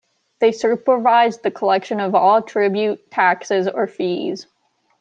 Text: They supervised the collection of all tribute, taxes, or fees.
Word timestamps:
They 0.39 0.51
supervised 0.51 1.43
the 1.43 1.51
collection 1.51 1.99
of 1.99 2.15
all 2.15 2.41
tribute, 2.41 3.11
taxes, 3.11 3.67
or 3.67 3.85
fees. 3.85 4.47